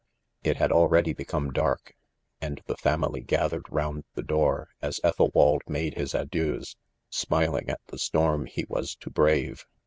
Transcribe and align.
* 0.25 0.31
It 0.43 0.57
had 0.57 0.71
already 0.71 1.13
become 1.13 1.53
dark; 1.53 1.93
and 2.41 2.59
the 2.65 2.73
fami 2.75 3.13
ly 3.13 3.19
gathered 3.19 3.67
round 3.69 4.03
tie 4.15 4.23
door, 4.23 4.69
as 4.81 4.99
Ethelwald 5.03 5.61
made 5.67 5.93
his 5.93 6.15
adieus, 6.15 6.75
smiling 7.11 7.69
at 7.69 7.81
the 7.85 7.99
storm 7.99 8.47
lie 8.57 8.63
was 8.67 8.95
to 8.95 9.11
brave 9.11 9.63